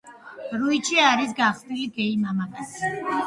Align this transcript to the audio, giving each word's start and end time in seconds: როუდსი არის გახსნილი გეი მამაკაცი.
როუდსი 0.61 0.97
არის 1.09 1.35
გახსნილი 1.41 1.85
გეი 1.99 2.17
მამაკაცი. 2.23 2.93